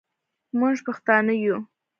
[0.59, 1.57] موږ پښتانه یو.